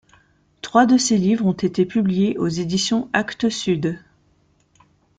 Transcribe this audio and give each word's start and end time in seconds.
Trois 0.63 0.87
de 0.87 0.97
ces 0.97 1.15
livres 1.15 1.45
ont 1.45 1.51
été 1.53 1.85
publiés 1.85 2.35
aux 2.39 2.47
éditions 2.47 3.07
Actes 3.13 3.49
Sud. 3.49 3.99